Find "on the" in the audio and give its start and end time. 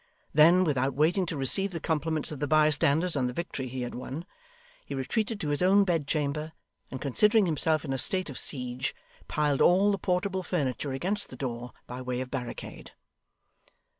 3.15-3.33